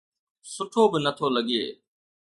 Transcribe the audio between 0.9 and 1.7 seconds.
به نٿو لڳي.